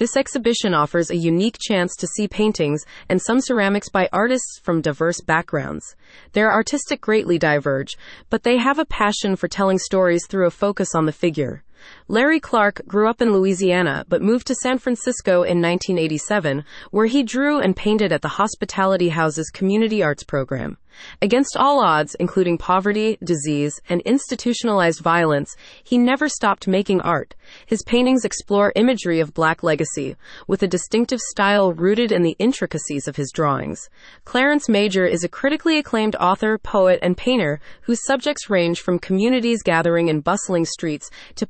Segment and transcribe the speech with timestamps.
[0.00, 4.80] This exhibition offers a unique chance to see paintings and some ceramics by artists from
[4.80, 5.94] diverse backgrounds.
[6.32, 7.98] Their artistic greatly diverge,
[8.30, 11.64] but they have a passion for telling stories through a focus on the figure.
[12.08, 17.22] Larry Clark grew up in Louisiana but moved to San Francisco in 1987, where he
[17.22, 20.76] drew and painted at the Hospitality House's Community Arts Program.
[21.22, 27.34] Against all odds, including poverty, disease, and institutionalized violence, he never stopped making art.
[27.66, 33.06] His paintings explore imagery of black legacy, with a distinctive style rooted in the intricacies
[33.08, 33.88] of his drawings.
[34.24, 39.62] Clarence Major is a critically acclaimed author, poet, and painter whose subjects range from communities
[39.62, 41.46] gathering in bustling streets to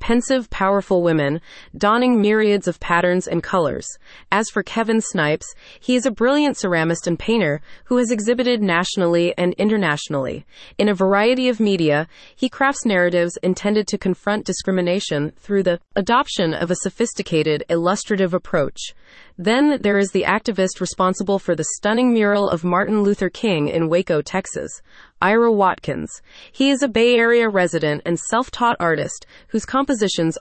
[0.51, 1.41] powerful women,
[1.77, 3.87] donning myriads of patterns and colors.
[4.33, 9.33] As for Kevin Snipes, he is a brilliant ceramist and painter who has exhibited nationally
[9.39, 10.45] and internationally.
[10.79, 16.55] In a variety of media, he crafts narratives intended to confront discrimination through the adoption
[16.55, 18.95] of a sophisticated, illustrative approach.
[19.39, 23.89] Then there is the activist responsible for the stunning mural of Martin Luther King in
[23.89, 24.83] Waco, Texas,
[25.23, 26.23] Ira Watkins.
[26.53, 29.65] He is a Bay Area resident and self taught artist whose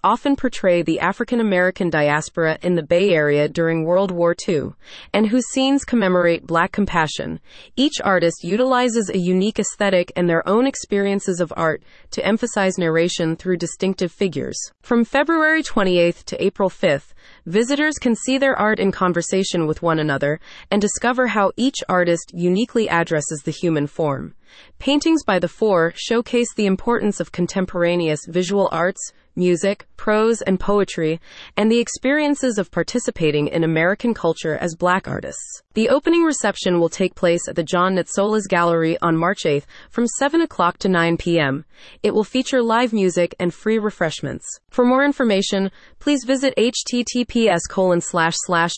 [0.03, 4.72] often portray the African American diaspora in the Bay Area during World War II,
[5.14, 7.39] and whose scenes commemorate black compassion.
[7.76, 13.36] Each artist utilizes a unique aesthetic and their own experiences of art to emphasize narration
[13.36, 14.58] through distinctive figures.
[14.81, 17.14] From February 28th to April 5th,
[17.45, 20.39] visitors can see their art in conversation with one another
[20.72, 24.33] and discover how each artist uniquely addresses the human form.
[24.80, 31.19] Paintings by the Four showcase the importance of contemporaneous visual arts, music, prose, and poetry,
[31.55, 35.61] and the experiences of participating in American culture as black artists.
[35.75, 40.08] The opening reception will take place at the John Natsoulas Gallery on March 8th from
[40.08, 41.66] 7 o'clock to 9 p.m.
[42.03, 44.45] It will feature live music and free refreshments.
[44.69, 48.73] For more information, please visit https colon slash slash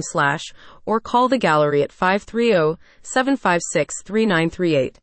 [0.00, 0.42] slash
[0.86, 4.98] or call the gallery at 530 756 3938.